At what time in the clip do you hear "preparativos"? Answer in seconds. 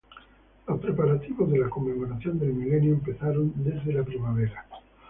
0.79-1.51